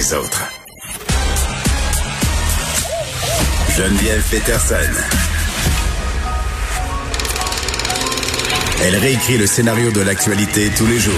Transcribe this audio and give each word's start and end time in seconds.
Les 0.00 0.14
autres. 0.14 0.48
Geneviève 3.76 4.22
Peterson. 4.30 4.76
Elle 8.82 8.96
réécrit 8.96 9.36
le 9.36 9.46
scénario 9.46 9.90
de 9.90 10.00
l'actualité 10.00 10.70
tous 10.74 10.86
les 10.86 10.98
jours. 10.98 11.12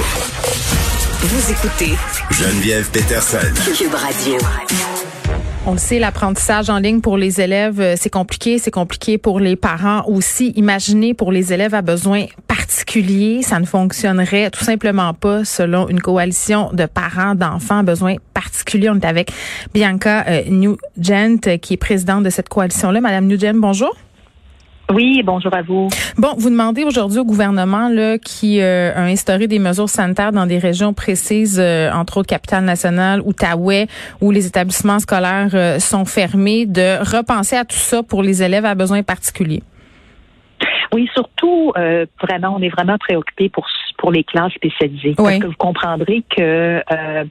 Vous 1.20 1.52
écoutez 1.52 1.96
Geneviève 2.32 2.90
Peterson. 2.90 3.38
Cube 3.78 3.94
Radio. 3.94 4.36
On 5.64 5.72
le 5.72 5.78
sait, 5.78 6.00
l'apprentissage 6.00 6.68
en 6.68 6.78
ligne 6.78 7.00
pour 7.00 7.16
les 7.16 7.40
élèves, 7.40 7.80
euh, 7.80 7.94
c'est 7.96 8.10
compliqué. 8.10 8.58
C'est 8.58 8.72
compliqué 8.72 9.16
pour 9.16 9.38
les 9.38 9.54
parents 9.54 10.04
aussi. 10.08 10.52
Imaginez 10.56 11.14
pour 11.14 11.30
les 11.30 11.52
élèves 11.52 11.74
à 11.74 11.82
besoins 11.82 12.24
ça 13.42 13.58
ne 13.58 13.64
fonctionnerait 13.64 14.50
tout 14.50 14.64
simplement 14.64 15.14
pas 15.14 15.44
selon 15.44 15.88
une 15.88 16.00
coalition 16.00 16.70
de 16.72 16.86
parents 16.86 17.34
d'enfants 17.34 17.78
à 17.78 17.82
besoins 17.82 18.16
particuliers. 18.34 18.90
On 18.90 18.96
est 18.96 19.04
avec 19.04 19.30
Bianca 19.72 20.24
euh, 20.28 20.42
Nugent, 20.48 21.46
euh, 21.46 21.56
qui 21.56 21.74
est 21.74 21.78
présidente 21.78 22.22
de 22.22 22.30
cette 22.30 22.48
coalition-là. 22.48 23.00
Madame 23.00 23.26
Nugent, 23.26 23.54
bonjour. 23.54 23.94
Oui, 24.92 25.22
bonjour 25.24 25.54
à 25.54 25.62
vous. 25.62 25.88
Bon, 26.18 26.34
vous 26.36 26.50
demandez 26.50 26.84
aujourd'hui 26.84 27.18
au 27.18 27.24
gouvernement 27.24 27.88
là, 27.88 28.18
qui 28.18 28.60
euh, 28.60 28.92
a 28.94 29.04
instauré 29.04 29.46
des 29.46 29.58
mesures 29.58 29.88
sanitaires 29.88 30.32
dans 30.32 30.44
des 30.44 30.58
régions 30.58 30.92
précises, 30.92 31.58
euh, 31.58 31.90
entre 31.92 32.18
autres 32.18 32.28
Capitale-Nationale, 32.28 33.22
Outaouais, 33.24 33.86
où 34.20 34.30
les 34.30 34.46
établissements 34.46 34.98
scolaires 34.98 35.50
euh, 35.54 35.78
sont 35.78 36.04
fermés, 36.04 36.66
de 36.66 36.98
repenser 37.00 37.56
à 37.56 37.64
tout 37.64 37.76
ça 37.76 38.02
pour 38.02 38.22
les 38.22 38.42
élèves 38.42 38.66
à 38.66 38.74
besoins 38.74 39.02
particuliers. 39.02 39.62
Oui, 40.92 41.08
surtout, 41.14 41.72
vraiment, 42.20 42.54
on 42.56 42.62
est 42.62 42.68
vraiment 42.68 42.98
préoccupé 42.98 43.48
pour 43.48 43.66
pour 44.02 44.10
les 44.10 44.24
classes 44.24 44.52
spécialisées. 44.54 45.14
Parce 45.16 45.38
que 45.38 45.46
vous 45.46 45.56
comprendrez 45.56 46.24
que 46.28 46.82
euh, 46.92 47.24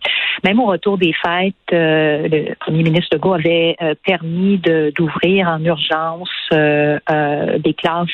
même 0.46 0.60
au 0.62 0.68
retour 0.68 0.98
des 0.98 1.12
fêtes, 1.12 1.54
euh, 1.74 2.30
le 2.30 2.56
premier 2.56 2.84
ministre 2.84 3.10
Legault 3.12 3.34
avait 3.34 3.76
euh, 3.82 3.94
permis 4.06 4.58
d'ouvrir 4.96 5.50
en 5.50 5.62
urgence 5.66 6.30
des 6.52 7.74
classes 7.74 8.10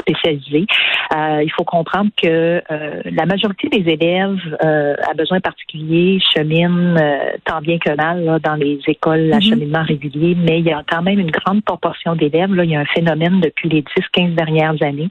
spécialisées. 0.00 0.66
il 1.12 1.50
faut 1.56 1.64
comprendre 1.64 2.10
que 2.20 2.62
la 3.04 3.26
majorité 3.26 3.68
des 3.68 3.92
élèves 3.92 4.56
à 4.60 5.14
besoins 5.14 5.40
particuliers 5.40 6.18
cheminent 6.34 6.96
tant 7.44 7.60
bien 7.60 7.78
que 7.78 7.94
mal 7.94 8.40
dans 8.42 8.54
les 8.54 8.80
écoles 8.86 9.30
d'acheminement 9.30 9.82
mm-hmm. 9.82 9.86
régulier, 9.86 10.36
mais 10.36 10.58
il 10.60 10.66
y 10.66 10.72
a 10.72 10.82
quand 10.88 11.02
même 11.02 11.20
une 11.20 11.30
grande 11.30 11.62
proportion 11.64 12.16
d'élèves. 12.16 12.52
Là, 12.54 12.64
il 12.64 12.70
y 12.70 12.76
a 12.76 12.80
un 12.80 12.86
phénomène 12.86 13.40
depuis 13.40 13.68
les 13.68 13.82
10-15 14.16 14.34
dernières 14.34 14.82
années, 14.82 15.08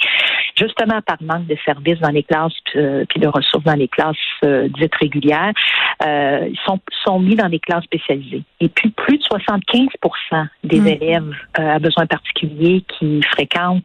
justement 0.58 1.02
par 1.02 1.18
manque 1.22 1.48
de 1.48 1.58
services 1.64 2.00
dans 2.00 2.10
les 2.10 2.24
classes 2.24 2.54
euh, 2.76 3.06
puis 3.08 3.20
de 3.20 3.28
ressources 3.28 3.64
dans 3.64 3.76
les 3.76 3.88
classes 3.88 4.16
euh, 4.44 4.68
dites 4.70 4.96
régulières, 4.96 5.54
euh, 6.06 6.50
sont, 6.66 6.80
sont 7.06 7.20
mis 7.20 7.36
dans 7.36 7.50
des 7.50 7.60
classes 7.60 7.84
spécialisées. 7.84 8.44
Et 8.60 8.70
puis, 8.70 8.90
plus 8.90 9.18
de 9.18 9.24
75% 9.24 10.48
des 10.64 10.80
mm. 10.80 10.88
élèves 10.88 11.36
à 11.54 11.80
besoins 11.80 12.06
particuliers 12.06 12.84
qui 12.98 13.22
fréquentent 13.32 13.84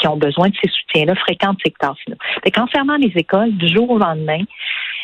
qui 0.00 0.08
ont 0.08 0.16
besoin 0.16 0.48
de 0.48 0.54
ces 0.60 0.68
soutiens-là 0.68 1.14
fréquentent 1.14 1.60
ces 1.64 1.70
classes-là. 1.70 2.16
En 2.60 2.66
fermant 2.66 2.96
les 2.96 3.12
écoles, 3.14 3.52
du 3.52 3.68
jour 3.68 3.88
au 3.88 3.98
lendemain, 3.98 4.40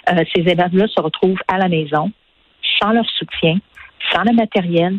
ces 0.08 0.40
élèves-là 0.40 0.88
se 0.88 1.00
retrouvent 1.00 1.38
à 1.46 1.56
la 1.56 1.68
maison, 1.68 2.10
sans 2.80 2.90
leur 2.90 3.08
soutien, 3.10 3.58
sans 4.12 4.24
le 4.24 4.32
matériel, 4.34 4.98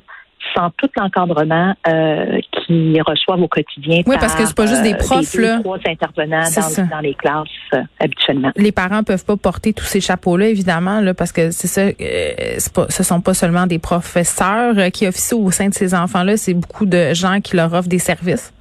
sans 0.56 0.70
tout 0.78 0.90
l'encadrement 0.98 1.76
euh, 1.88 2.40
qu'ils 2.52 3.02
reçoivent 3.02 3.42
au 3.42 3.48
quotidien. 3.48 4.02
Oui, 4.06 4.16
parce 4.20 4.36
que 4.36 4.46
c'est 4.46 4.56
pas 4.56 4.66
juste 4.66 4.84
des 4.84 4.94
euh, 4.94 4.98
profs, 4.98 5.36
là. 5.36 5.60
trois 5.60 5.80
intervenants 5.86 6.44
dans, 6.90 7.00
les 7.00 7.14
classes 7.14 7.48
euh, 7.74 7.82
habituellement. 8.00 8.52
Les 8.56 8.72
parents 8.72 9.04
peuvent 9.04 9.26
pas 9.26 9.38
porter 9.38 9.74
tous 9.74 9.86
ces 9.86 10.02
chapeaux-là, 10.02 10.48
évidemment, 10.48 11.00
là, 11.02 11.14
parce 11.14 11.32
que 11.32 11.52
c'est 11.52 11.68
ça, 11.68 11.82
euh, 11.82 12.58
pas, 12.74 12.88
ce 12.90 13.04
sont 13.04 13.22
pas 13.22 13.34
seulement 13.34 13.68
des 13.68 13.80
professeurs 13.80 14.76
qui 14.92 15.08
officient 15.08 15.40
au 15.40 15.52
sein 15.52 15.70
de 15.70 15.74
ces 15.74 15.94
enfants-là, 15.94 16.38
c'est 16.38 16.54
beaucoup 16.54 16.86
de 16.86 17.14
gens 17.14 17.42
qui 17.42 17.56
leur 17.56 17.74
offrent 17.74 17.90
des 17.90 18.00
services. 18.00 18.54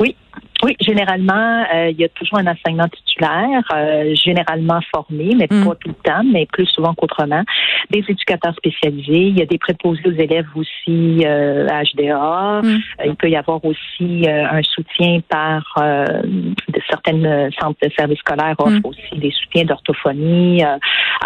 Oui, 0.00 0.16
oui, 0.64 0.76
généralement, 0.80 1.66
euh, 1.74 1.90
il 1.90 2.00
y 2.00 2.04
a 2.04 2.08
toujours 2.08 2.38
un 2.38 2.46
enseignement 2.46 2.88
titulaire, 2.88 3.62
euh, 3.74 4.14
généralement 4.14 4.80
formé, 4.94 5.34
mais 5.36 5.46
mm. 5.50 5.62
pas 5.62 5.74
tout 5.74 5.88
le 5.88 5.94
temps, 6.02 6.24
mais 6.24 6.46
plus 6.46 6.64
souvent 6.66 6.94
qu'autrement. 6.94 7.42
Des 7.90 8.02
éducateurs 8.08 8.54
spécialisés. 8.56 9.28
Il 9.28 9.38
y 9.38 9.42
a 9.42 9.46
des 9.46 9.58
préposés 9.58 10.00
aux 10.06 10.12
élèves 10.12 10.46
aussi 10.54 11.22
euh, 11.26 11.66
HDA. 11.66 12.62
Mm. 12.62 12.78
il 13.04 13.14
peut 13.16 13.28
y 13.28 13.36
avoir 13.36 13.62
aussi 13.62 14.26
un 14.26 14.62
soutien 14.62 15.20
par 15.28 15.74
de 15.76 16.80
certaines 16.88 17.50
centres 17.60 17.78
de 17.82 17.90
services 17.94 18.20
scolaires 18.20 18.54
offrent 18.58 18.78
mm. 18.78 18.86
aussi 18.86 19.18
des 19.18 19.32
soutiens 19.32 19.64
d'orthophonie. 19.64 20.62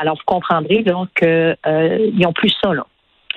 alors, 0.01 0.17
vous 0.17 0.27
comprendrez 0.27 0.83
donc 0.83 1.11
qu'ils 1.17 2.19
n'ont 2.19 2.33
plus 2.33 2.53
ça 2.61 2.75
là. 2.75 2.85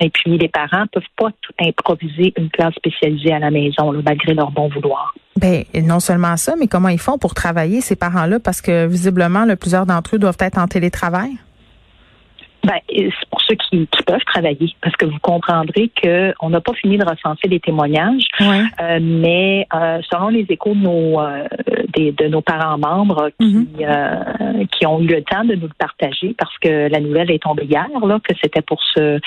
Et 0.02 0.10
puis, 0.10 0.36
les 0.36 0.48
parents 0.48 0.86
peuvent 0.92 1.02
pas 1.16 1.28
tout 1.40 1.52
improviser 1.60 2.32
une 2.36 2.50
classe 2.50 2.74
spécialisée 2.74 3.32
à 3.32 3.38
la 3.38 3.50
maison, 3.50 3.92
malgré 4.04 4.34
leur 4.34 4.50
bon 4.50 4.68
vouloir. 4.68 5.14
Ben 5.40 5.64
non 5.82 6.00
seulement 6.00 6.36
ça, 6.36 6.54
mais 6.58 6.66
comment 6.66 6.88
ils 6.88 6.98
font 6.98 7.18
pour 7.18 7.34
travailler 7.34 7.80
ces 7.80 7.96
parents-là? 7.96 8.40
Parce 8.40 8.60
que 8.60 8.86
visiblement, 8.86 9.46
plusieurs 9.56 9.86
d'entre 9.86 10.16
eux 10.16 10.18
doivent 10.18 10.36
être 10.40 10.58
en 10.58 10.66
télétravail. 10.66 11.30
Ben, 12.64 12.78
c'est 12.88 13.28
pour 13.28 13.40
ceux 13.40 13.56
qui, 13.56 13.88
peuvent 14.06 14.24
travailler, 14.24 14.72
parce 14.80 14.94
que 14.94 15.06
vous 15.06 15.18
comprendrez 15.20 15.90
que 16.00 16.32
on 16.40 16.50
n'a 16.50 16.60
pas 16.60 16.74
fini 16.74 16.96
de 16.96 17.04
recenser 17.04 17.48
les 17.48 17.58
témoignages, 17.58 18.22
euh, 18.40 19.00
mais 19.00 19.66
euh, 19.74 20.00
selon 20.08 20.28
les 20.28 20.46
échos 20.48 20.74
de 20.74 20.80
nos 20.80 21.20
euh, 21.20 21.48
de 21.96 22.28
nos 22.28 22.40
parents 22.40 22.78
membres 22.78 23.30
qui 23.40 23.46
mm-hmm. 23.46 24.68
qui 24.68 24.86
ont 24.86 25.00
eu 25.00 25.08
le 25.08 25.22
temps 25.24 25.44
de 25.44 25.56
nous 25.56 25.66
le 25.66 25.74
partager, 25.76 26.36
parce 26.38 26.56
que 26.58 26.88
la 26.88 27.00
nouvelle 27.00 27.32
est 27.32 27.42
tombée 27.42 27.64
hier 27.64 27.88
là 28.06 28.20
que 28.20 28.34
c'était 28.40 28.62
pour 28.62 28.80
se 28.94 29.18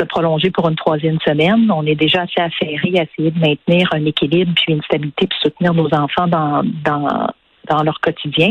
se 0.00 0.04
prolonger 0.04 0.50
pour 0.50 0.68
une 0.68 0.76
troisième 0.76 1.18
semaine. 1.20 1.70
On 1.70 1.84
est 1.86 1.94
déjà 1.94 2.22
assez 2.22 2.40
affairé 2.40 2.98
à 2.98 3.02
essayer 3.02 3.30
de 3.30 3.38
maintenir 3.38 3.88
un 3.92 4.04
équilibre 4.04 4.52
puis 4.54 4.74
une 4.74 4.82
stabilité 4.82 5.26
puis 5.26 5.38
soutenir 5.42 5.74
nos 5.74 5.92
enfants 5.94 6.26
dans 6.26 6.62
dans 6.84 7.28
dans 7.68 7.82
leur 7.82 8.00
quotidien. 8.00 8.48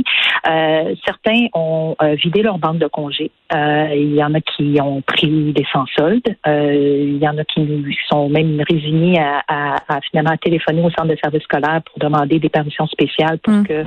Euh, 0.47 0.95
certains 1.05 1.47
ont 1.53 1.95
euh, 2.01 2.15
vidé 2.15 2.41
leur 2.41 2.57
banque 2.57 2.77
de 2.77 2.88
congés. 2.88 3.31
Euh, 3.53 3.88
il 3.93 4.15
y 4.15 4.23
en 4.23 4.33
a 4.33 4.39
qui 4.39 4.77
ont 4.81 5.01
pris 5.01 5.51
des 5.51 5.65
sans-soldes. 5.73 6.35
il 6.45 7.17
y 7.17 7.27
en 7.27 7.38
a 7.38 7.43
qui 7.43 7.67
sont 8.09 8.29
même 8.29 8.61
résignés 8.69 9.19
à, 9.19 9.41
à, 9.47 9.75
à, 9.88 10.01
finalement 10.01 10.35
téléphoner 10.38 10.81
au 10.81 10.89
centre 10.91 11.07
de 11.07 11.17
service 11.21 11.43
scolaire 11.43 11.81
pour 11.83 11.99
demander 11.99 12.39
des 12.39 12.49
permissions 12.49 12.88
spéciales 12.88 13.39
pour 13.39 13.53
mm. 13.53 13.67
que 13.67 13.83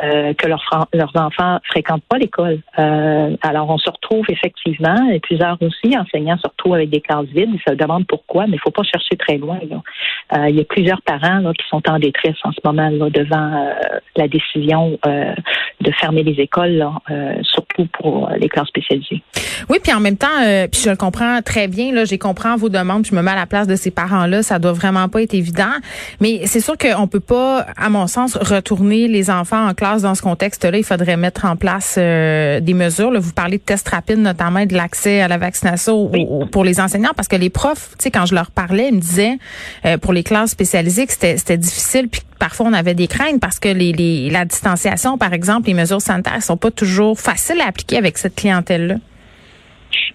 que 0.00 0.46
leurs, 0.46 0.86
leurs 0.92 1.12
enfants 1.16 1.58
fréquentent 1.64 2.04
pas 2.08 2.18
l'école. 2.18 2.60
alors 2.76 3.70
on 3.70 3.78
se 3.78 3.90
retrouve 3.90 4.24
effectivement, 4.28 5.08
et 5.10 5.20
plusieurs 5.20 5.58
aussi 5.60 5.96
enseignants 5.96 6.38
se 6.38 6.48
retrouvent 6.48 6.74
avec 6.74 6.90
des 6.90 7.00
classes 7.00 7.26
vides. 7.26 7.50
Ils 7.52 7.62
se 7.66 7.74
demandent 7.74 8.06
pourquoi, 8.06 8.46
mais 8.46 8.56
il 8.56 8.60
faut 8.60 8.70
pas 8.70 8.82
chercher 8.82 9.16
très 9.16 9.38
loin. 9.38 9.58
il 9.62 10.56
y 10.56 10.60
a 10.60 10.64
plusieurs 10.64 11.02
parents 11.02 11.38
là, 11.38 11.52
qui 11.52 11.66
sont 11.68 11.82
en 11.88 11.98
détresse 11.98 12.36
en 12.44 12.52
ce 12.52 12.60
moment 12.64 12.88
là, 12.90 13.10
devant 13.10 13.72
la 14.16 14.28
décision 14.28 14.98
euh, 15.06 15.34
de 15.80 15.90
fermer 15.92 16.22
les 16.22 16.40
écoles, 16.42 16.86
euh, 17.10 17.34
pour 17.86 18.30
les 18.38 18.48
classes 18.48 18.68
spécialisées. 18.68 19.22
Oui, 19.68 19.78
puis 19.82 19.92
en 19.92 20.00
même 20.00 20.16
temps, 20.16 20.26
euh, 20.42 20.66
puis 20.68 20.80
je 20.84 20.90
le 20.90 20.96
comprends 20.96 21.40
très 21.42 21.68
bien, 21.68 21.92
là, 21.92 22.04
j'ai 22.04 22.18
compris 22.18 22.48
vos 22.56 22.68
demandes, 22.68 23.04
je 23.06 23.14
me 23.14 23.22
mets 23.22 23.32
à 23.32 23.36
la 23.36 23.46
place 23.46 23.66
de 23.66 23.76
ces 23.76 23.90
parents-là, 23.90 24.42
ça 24.42 24.58
doit 24.58 24.72
vraiment 24.72 25.08
pas 25.08 25.22
être 25.22 25.34
évident, 25.34 25.72
mais 26.20 26.42
c'est 26.46 26.60
sûr 26.60 26.76
qu'on 26.78 27.06
peut 27.08 27.20
pas, 27.20 27.66
à 27.76 27.88
mon 27.90 28.06
sens, 28.06 28.36
retourner 28.36 29.08
les 29.08 29.30
enfants 29.30 29.68
en 29.68 29.74
classe 29.74 30.02
dans 30.02 30.14
ce 30.14 30.22
contexte-là. 30.22 30.78
Il 30.78 30.84
faudrait 30.84 31.16
mettre 31.16 31.44
en 31.44 31.56
place 31.56 31.96
des 31.98 32.74
mesures. 32.74 33.10
Là. 33.10 33.18
Vous 33.18 33.32
parlez 33.32 33.58
de 33.58 33.62
tests 33.62 33.88
rapides, 33.88 34.18
notamment 34.18 34.64
de 34.64 34.74
l'accès 34.74 35.20
à 35.20 35.28
la 35.28 35.38
vaccination 35.38 36.10
pour 36.50 36.64
les 36.64 36.80
enseignants, 36.80 37.12
parce 37.14 37.28
que 37.28 37.36
les 37.36 37.50
profs, 37.50 37.90
tu 37.98 38.04
sais, 38.04 38.10
quand 38.10 38.26
je 38.26 38.34
leur 38.34 38.50
parlais, 38.50 38.88
ils 38.88 38.94
me 38.94 39.00
disaient 39.00 39.38
pour 40.00 40.12
les 40.12 40.22
classes 40.22 40.50
spécialisées 40.50 41.06
que 41.06 41.12
c'était 41.12 41.58
difficile, 41.58 42.08
puis 42.08 42.22
parfois 42.38 42.66
on 42.66 42.72
avait 42.72 42.94
des 42.94 43.08
craintes 43.08 43.40
parce 43.40 43.58
que 43.58 43.68
la 43.68 44.44
distanciation, 44.44 45.18
par 45.18 45.32
exemple, 45.32 45.68
les 45.68 45.74
mesures 45.74 46.00
sanitaires 46.00 46.42
sont 46.42 46.56
pas 46.56 46.70
toujours 46.70 47.18
faciles 47.18 47.60
à 47.60 47.66
appliquer 47.66 47.96
avec 47.96 48.18
cette 48.18 48.34
clientèle-là. 48.34 48.96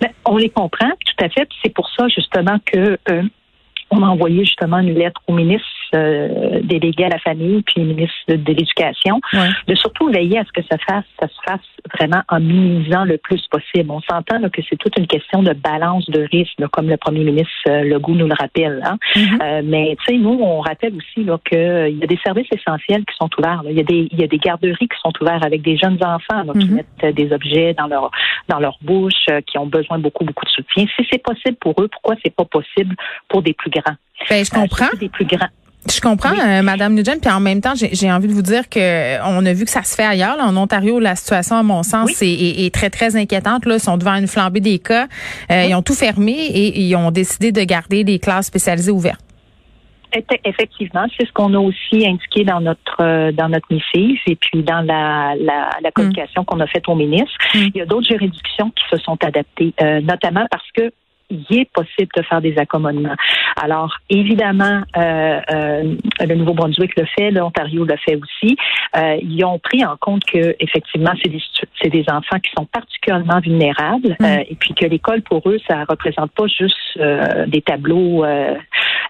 Ben, 0.01 0.09
on 0.25 0.37
les 0.37 0.49
comprend 0.49 0.89
tout 0.89 1.23
à 1.23 1.29
fait. 1.29 1.47
C'est 1.63 1.73
pour 1.73 1.89
ça 1.97 2.07
justement 2.07 2.57
que 2.65 2.97
euh, 3.09 3.23
on 3.91 4.03
a 4.03 4.07
envoyé 4.07 4.45
justement 4.45 4.79
une 4.79 4.93
lettre 4.93 5.21
au 5.27 5.33
ministre 5.33 5.67
euh, 5.95 6.59
déléguée 6.63 7.05
à 7.05 7.09
la 7.09 7.19
famille, 7.19 7.61
puis 7.63 7.81
ministre 7.83 8.15
de, 8.27 8.35
l'Éducation, 8.53 9.19
de 9.67 9.75
surtout 9.75 10.09
veiller 10.09 10.39
à 10.39 10.43
ce 10.45 10.51
que 10.51 10.65
ça 10.69 10.77
fasse, 10.77 11.05
ça 11.19 11.27
se 11.27 11.41
fasse 11.45 11.95
vraiment 11.97 12.21
en 12.29 12.39
minimisant 12.39 13.05
le 13.05 13.17
plus 13.17 13.41
possible. 13.47 13.89
On 13.91 14.01
s'entend 14.01 14.41
que 14.49 14.61
c'est 14.69 14.77
toute 14.77 14.97
une 14.97 15.07
question 15.07 15.43
de 15.43 15.53
balance 15.53 16.09
de 16.09 16.27
risque, 16.31 16.57
comme 16.71 16.89
le 16.89 16.97
premier 16.97 17.23
ministre 17.23 17.51
euh, 17.67 17.83
Legault 17.83 18.15
nous 18.15 18.27
le 18.27 18.35
rappelle. 18.37 18.81
Hein. 18.85 18.97
Mm-hmm. 19.15 19.61
mais 19.63 19.95
tu 20.05 20.13
sais, 20.13 20.19
nous, 20.19 20.39
on 20.41 20.61
rappelle 20.61 20.93
aussi 20.95 21.25
qu'il 21.49 21.97
y 21.97 22.03
a 22.03 22.07
des 22.07 22.19
services 22.23 22.47
essentiels 22.51 23.03
qui 23.05 23.15
sont 23.17 23.29
ouverts. 23.37 23.61
Il, 23.69 23.75
y 23.75 23.79
a 23.79 23.83
des, 23.83 24.07
il 24.11 24.19
y 24.19 24.23
a 24.23 24.27
des 24.27 24.37
garderies 24.37 24.87
qui 24.87 24.99
sont 25.01 25.13
ouvertes 25.21 25.45
avec 25.45 25.61
des 25.61 25.77
jeunes 25.77 25.97
enfants 26.03 26.51
qui 26.53 26.59
mm-hmm. 26.59 26.73
mettent 26.73 27.15
des 27.15 27.31
objets 27.31 27.73
dans 27.73 27.87
leur 27.87 28.11
dans 28.47 28.59
leur 28.59 28.77
bouche, 28.81 29.25
qui 29.47 29.57
ont 29.57 29.65
besoin 29.65 29.99
beaucoup, 29.99 30.25
beaucoup 30.25 30.45
de 30.45 30.49
soutien. 30.49 30.85
Si 30.95 31.07
c'est 31.11 31.21
possible 31.21 31.57
pour 31.57 31.73
eux, 31.79 31.87
pourquoi 31.87 32.15
c'est 32.23 32.33
pas 32.35 32.45
possible 32.45 32.95
pour 33.27 33.41
des 33.41 33.53
plus 33.53 33.69
grands? 33.69 33.95
Ben, 34.29 34.45
je 34.45 34.51
comprends. 34.51 34.97
des 34.99 35.09
plus 35.09 35.25
grands. 35.25 35.49
Je 35.91 35.99
comprends, 35.99 36.31
euh, 36.31 36.61
Madame 36.61 36.93
Nugent, 36.93 37.19
puis 37.21 37.31
en 37.31 37.41
même 37.41 37.59
temps, 37.59 37.73
j'ai 37.75 38.11
envie 38.11 38.27
de 38.27 38.33
vous 38.33 38.41
dire 38.41 38.69
que 38.69 39.21
on 39.27 39.45
a 39.45 39.53
vu 39.53 39.65
que 39.65 39.71
ça 39.71 39.83
se 39.83 39.95
fait 39.95 40.05
ailleurs. 40.05 40.37
en 40.39 40.55
Ontario, 40.55 40.99
la 40.99 41.15
situation, 41.15 41.57
à 41.57 41.63
mon 41.63 41.83
sens, 41.83 42.21
est, 42.21 42.73
très 42.73 42.89
très 42.89 43.15
inquiétante. 43.15 43.65
Là, 43.65 43.75
ils 43.75 43.79
sont 43.79 43.97
devant 43.97 44.15
une 44.15 44.27
flambée 44.27 44.61
des 44.61 44.79
cas. 44.79 45.07
Euh, 45.51 45.65
ils 45.67 45.75
ont 45.75 45.81
tout 45.81 45.93
fermé 45.93 46.31
et 46.31 46.79
ils 46.79 46.95
ont 46.95 47.11
décidé 47.11 47.51
de 47.51 47.61
garder 47.63 48.03
des 48.03 48.19
classes 48.19 48.47
spécialisées 48.47 48.91
ouvertes. 48.91 49.19
Effectivement, 50.45 51.05
c'est 51.17 51.25
ce 51.27 51.33
qu'on 51.33 51.53
a 51.55 51.59
aussi 51.59 52.07
indiqué 52.07 52.43
dans 52.43 52.61
notre 52.61 53.01
euh, 53.01 53.31
dans 53.31 53.49
notre 53.49 53.65
missive 53.71 54.19
et 54.27 54.35
puis 54.35 54.61
dans 54.61 54.81
la, 54.81 55.33
la, 55.39 55.69
la 55.81 55.91
communication 55.91 56.45
qu'on 56.45 56.59
a 56.59 56.67
faite 56.67 56.87
au 56.87 56.93
ministre. 56.93 57.35
Mm. 57.55 57.59
Il 57.73 57.77
y 57.77 57.81
a 57.81 57.85
d'autres 57.85 58.07
juridictions 58.07 58.69
qui 58.69 58.83
se 58.91 59.03
sont 59.03 59.17
adaptées, 59.23 59.73
notamment 60.03 60.45
parce 60.51 60.69
que 60.75 60.91
il 61.33 61.59
est 61.59 61.71
possible 61.71 62.09
de 62.15 62.21
faire 62.23 62.41
des 62.41 62.57
accommodements. 62.57 63.15
Alors, 63.61 63.97
évidemment, 64.09 64.81
euh, 64.97 65.39
euh, 65.51 65.95
le 66.19 66.35
Nouveau-Brunswick 66.35 66.91
le 66.97 67.05
fait, 67.05 67.31
l'Ontario 67.31 67.85
le 67.85 67.95
fait 67.97 68.15
aussi. 68.15 68.55
Euh, 68.95 69.17
ils 69.21 69.43
ont 69.43 69.59
pris 69.59 69.83
en 69.85 69.97
compte 69.97 70.23
que, 70.25 70.55
effectivement, 70.59 71.11
c'est 71.21 71.29
des, 71.29 71.41
c'est 71.81 71.89
des 71.89 72.05
enfants 72.07 72.39
qui 72.39 72.51
sont 72.57 72.65
particulièrement 72.65 73.39
vulnérables 73.39 74.15
mm. 74.19 74.25
et 74.49 74.55
puis 74.59 74.73
que 74.73 74.85
l'école, 74.85 75.21
pour 75.21 75.41
eux, 75.49 75.57
ça 75.67 75.83
représente 75.87 76.31
pas 76.31 76.47
juste 76.47 76.77
des 77.47 77.61
tableaux 77.61 78.23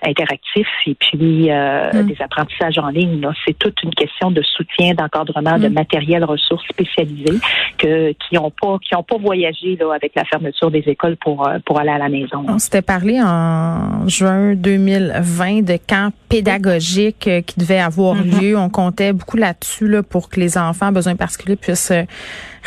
interactifs 0.05 0.67
et 0.85 0.95
puis 0.95 1.49
mm. 1.49 2.05
des 2.05 2.17
apprentissages 2.19 2.77
en 2.77 2.89
ligne. 2.89 3.27
C'est 3.45 3.57
toute 3.57 3.81
une 3.83 3.93
question 3.93 4.31
de 4.31 4.41
soutien, 4.41 4.93
d'encadrement, 4.93 5.57
de 5.57 5.67
mm. 5.67 5.73
matériel 5.73 6.23
ressources 6.23 6.65
spécialisées 6.69 7.39
que, 7.77 8.11
qui 8.11 8.35
n'ont 8.35 8.51
pas 8.51 8.77
qui 8.81 8.95
ont 8.95 9.03
pas 9.03 9.17
voyagé 9.17 9.75
là, 9.75 9.93
avec 9.93 10.13
la 10.15 10.25
fermeture 10.25 10.71
des 10.71 10.83
écoles 10.87 11.17
pour, 11.17 11.49
pour 11.65 11.79
aller 11.79 11.89
à 11.89 11.97
la 11.97 12.09
on 12.47 12.59
s'était 12.59 12.81
parlé 12.81 13.21
en 13.21 14.07
juin 14.07 14.53
2020 14.55 15.61
de 15.63 15.77
camps 15.77 16.09
pédagogiques 16.29 17.27
euh, 17.27 17.41
qui 17.41 17.59
devaient 17.59 17.79
avoir 17.79 18.15
mm-hmm. 18.15 18.41
lieu. 18.41 18.57
On 18.57 18.69
comptait 18.69 19.13
beaucoup 19.13 19.37
là-dessus 19.37 19.87
là, 19.87 20.03
pour 20.03 20.29
que 20.29 20.39
les 20.39 20.57
enfants 20.57 20.87
à 20.87 20.91
besoins 20.91 21.15
particuliers 21.15 21.55
puissent 21.55 21.91
euh, 21.91 22.03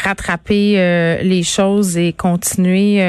rattraper 0.03 0.75
euh, 0.79 1.19
les 1.23 1.43
choses 1.43 1.97
et 1.97 2.13
continuer 2.13 3.01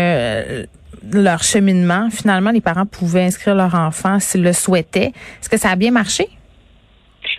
leur 1.14 1.44
cheminement. 1.44 2.10
Finalement, 2.10 2.52
les 2.52 2.62
parents 2.62 2.86
pouvaient 2.86 3.24
inscrire 3.24 3.56
leur 3.56 3.76
enfant 3.76 4.20
s'ils 4.20 4.44
le 4.44 4.54
souhaitaient. 4.54 5.12
Est-ce 5.40 5.50
que 5.50 5.58
ça 5.58 5.72
a 5.72 5.76
bien 5.76 5.92
marché? 5.92 6.28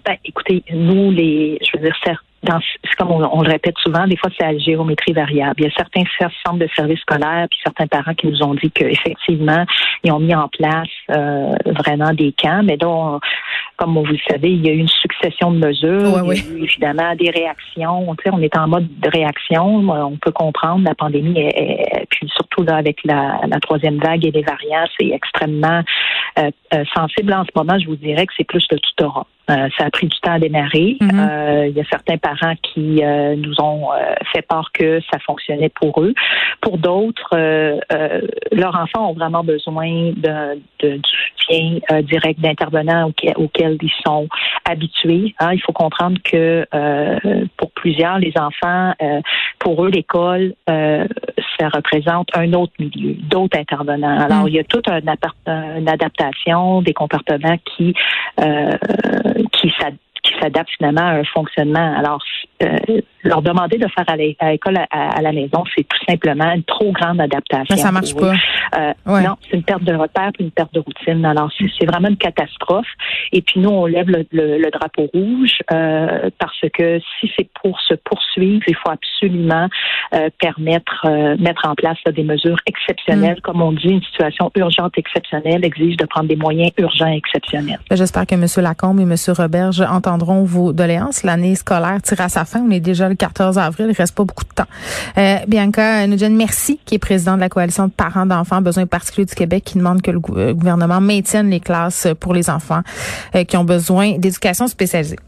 Ben, 0.05 0.17
écoutez, 0.25 0.63
nous, 0.73 1.11
les, 1.11 1.59
je 1.61 1.77
veux 1.77 1.85
dire, 1.85 1.97
c'est 2.05 2.15
comme 2.97 3.11
on, 3.11 3.43
le 3.43 3.51
répète 3.51 3.77
souvent, 3.79 4.07
des 4.07 4.17
fois 4.17 4.31
c'est 4.39 4.47
à 4.47 4.57
géométrie 4.57 5.13
variable. 5.13 5.55
Il 5.59 5.65
y 5.65 5.69
a 5.69 5.73
certains 5.77 6.05
centres 6.45 6.59
de 6.59 6.69
services 6.75 7.01
scolaires 7.01 7.47
puis 7.51 7.59
certains 7.65 7.87
parents 7.87 8.15
qui 8.15 8.29
nous 8.29 8.43
ont 8.43 8.55
dit 8.55 8.71
qu'effectivement, 8.71 9.65
ils 10.05 10.13
ont 10.13 10.21
mis 10.21 10.35
en 10.35 10.49
place 10.49 10.89
euh, 11.11 11.55
vraiment 11.67 12.13
des 12.13 12.33
camps, 12.33 12.63
mais 12.63 12.77
donc, 12.77 13.23
comme 13.79 13.95
vous 13.95 14.05
le 14.05 14.19
savez, 14.29 14.51
il 14.51 14.67
y 14.67 14.69
a 14.69 14.73
eu 14.73 14.79
une 14.79 14.89
succession 14.89 15.53
de 15.53 15.65
mesures, 15.65 16.21
il 16.25 16.37
y 16.37 16.41
a 16.41 16.53
eu 16.53 16.65
évidemment 16.65 17.15
des 17.15 17.31
réactions. 17.31 18.15
Tu 18.17 18.25
sais, 18.25 18.31
on 18.33 18.43
est 18.43 18.57
en 18.57 18.67
mode 18.67 18.89
de 19.01 19.09
réaction. 19.09 19.89
On 19.89 20.17
peut 20.17 20.33
comprendre 20.33 20.85
la 20.85 20.97
pandémie, 20.97 21.39
et 21.39 22.07
puis 22.11 22.29
surtout 22.29 22.65
là 22.65 22.77
avec 22.77 22.99
la, 23.05 23.41
troisième 23.63 23.99
vague 23.99 24.27
et 24.27 24.33
les 24.33 24.43
variants, 24.43 24.87
c'est 24.99 25.09
extrêmement 25.09 25.83
euh, 26.39 26.51
euh, 26.75 26.85
sensible 26.95 27.33
en 27.33 27.45
ce 27.45 27.51
moment. 27.55 27.79
Je 27.79 27.87
vous 27.87 27.97
dirais 27.97 28.27
que 28.27 28.33
c'est 28.37 28.45
plus 28.45 28.67
le 28.71 28.79
tutorat. 28.81 29.27
Euh, 29.51 29.69
ça 29.79 29.87
a 29.87 29.91
pris 29.91 30.07
du 30.07 30.19
temps 30.21 30.33
à 30.33 30.39
démarrer. 30.39 30.97
Mm-hmm. 31.01 31.29
Euh, 31.31 31.67
il 31.69 31.77
y 31.77 31.81
a 31.81 31.85
certains 31.91 32.19
parents 32.19 32.55
qui 32.63 33.03
euh, 33.03 33.35
nous 33.37 33.61
ont 33.61 33.89
fait 34.33 34.43
part 34.43 34.71
que 34.73 35.01
ça 35.11 35.19
fonctionnait 35.21 35.71
pour 35.71 36.03
eux. 36.03 36.15
Pour 36.61 36.79
d'autres, 36.79 37.35
leurs 38.53 38.77
enfants 38.77 39.11
ont 39.11 39.15
vraiment 39.15 39.43
besoin 39.45 40.13
de, 40.17 40.61
du 40.81 41.01
soutien 41.03 41.79
direct 42.03 42.41
d'intervenants 42.41 43.11
auxquels, 43.37 43.79
ils 43.81 43.93
sont 44.05 44.29
habitués. 44.65 45.35
Hein. 45.39 45.53
Il 45.55 45.61
faut 45.61 45.73
comprendre 45.73 46.19
que 46.23 46.67
pour 47.57 47.71
plusieurs, 47.73 48.19
les 48.19 48.33
enfants, 48.37 48.93
pour 49.59 49.85
eux, 49.85 49.91
l'école, 49.91 50.55
ça 51.59 51.69
représente 51.69 52.29
un 52.35 52.53
autre 52.53 52.73
milieu, 52.79 53.15
d'autres 53.15 53.59
intervenants. 53.59 54.21
Alors, 54.21 54.45
mm. 54.45 54.49
il 54.49 54.55
y 54.55 54.59
a 54.59 54.65
toute 54.65 54.89
un, 54.89 55.01
une 55.77 55.89
adaptation 55.89 56.83
des 56.83 56.95
comportements 56.95 57.57
qui 57.65 57.95
qui 59.53 60.35
s'adaptent 60.41 60.71
finalement 60.77 61.03
à 61.03 61.15
un 61.15 61.25
fonctionnement. 61.25 61.95
Alors, 61.97 62.23
euh, 62.63 63.01
leur 63.25 63.43
demander 63.43 63.79
de 63.79 63.87
faire 63.89 64.05
à 64.09 64.17
l'école 64.17 64.79
à, 64.91 65.21
la 65.21 65.33
maison, 65.33 65.65
c'est 65.77 65.85
tout 65.85 65.99
simplement 66.09 66.53
une 66.53 66.63
trop 66.65 66.93
grande 66.93 67.21
adaptation. 67.21 67.67
Mais 67.71 67.77
ça 67.77 67.93
marche 67.93 68.15
pas. 68.15 68.35
Euh, 68.79 68.93
Non, 69.07 69.37
c'est 69.43 69.57
une 69.57 69.63
perte 69.63 69.83
de 69.85 69.95
repère 69.95 70.31
puis 70.35 70.45
une 70.45 70.51
perte 70.51 70.73
de 70.75 70.81
routine. 70.81 71.25
Alors, 71.25 71.51
c'est 71.79 71.87
vraiment 71.87 72.09
une 72.09 72.17
catastrophe. 72.17 72.87
Et 73.33 73.43
puis 73.43 73.61
nous, 73.61 73.71
on 73.71 73.87
lève 73.87 74.09
le, 74.09 74.71
drapeau 74.71 75.09
rouge 75.13 75.59
euh, 75.73 76.31
parce 76.39 76.61
que 76.73 77.01
si 77.21 77.31
c'est 77.37 77.49
pour 77.63 77.81
se 77.81 77.95
poursuivre, 77.95 78.63
il 78.67 78.77
faut 78.77 78.91
absolument 78.91 79.69
euh, 80.15 80.29
permettre 80.41 81.07
euh, 81.07 81.37
mettre 81.39 81.67
en 81.67 81.75
place 81.75 81.99
des 82.15 82.23
mesures 82.23 82.59
exceptionnelles. 82.67 83.39
Mm. 83.39 83.41
Comme 83.43 83.63
on 83.63 83.73
dit, 83.73 83.89
une 83.89 84.03
situation 84.03 84.51
urgente 84.57 84.97
exceptionnelle 84.97 85.65
exige 85.65 85.97
de 85.97 86.07
prendre 86.07 86.29
des 86.29 86.37
moyens 86.37 86.71
urgents 86.79 87.09
et 87.09 87.17
exceptionnels. 87.17 87.81
J'espère 87.91 88.27
que 88.27 88.35
M. 88.35 88.47
Lacombe 88.63 89.01
et 89.01 89.03
M. 89.03 89.15
Roberge 89.37 89.81
entendront 89.81 90.45
vos 90.45 90.73
doléances. 90.73 91.25
L'année 91.25 91.55
scolaire 91.55 92.01
tire 92.03 92.21
à 92.21 92.29
sa 92.29 92.45
On 92.57 92.71
est 92.71 92.81
déjà 92.81 93.09
le 93.09 93.15
14 93.15 93.59
avril. 93.59 93.89
Il 93.91 93.97
reste 93.97 94.15
pas 94.15 94.25
beaucoup 94.25 94.45
de 94.45 94.53
temps. 94.55 94.67
Euh, 95.17 95.39
Bianca 95.47 96.07
Nugent, 96.07 96.31
merci, 96.31 96.81
qui 96.85 96.95
est 96.95 96.99
président 96.99 97.37
de 97.37 97.41
la 97.41 97.49
coalition 97.49 97.87
de 97.87 97.93
parents 97.93 98.27
d'enfants 98.27 98.63
besoins 98.63 98.87
particuliers 98.87 99.27
du 99.27 99.35
Québec, 99.35 99.65
qui 99.65 99.79
demande 99.79 100.03
que 100.03 100.11
le 100.11 100.21
euh, 100.31 100.55
gouvernement 100.55 101.01
maintienne 101.01 101.51
les 101.51 101.61
classes 101.61 102.09
pour 102.21 102.35
les 102.35 102.51
enfants 102.51 102.83
euh, 103.35 103.45
qui 103.45 103.57
ont 103.57 103.65
besoin 103.65 104.19
d'éducation 104.19 104.67
spécialisée. 104.67 105.19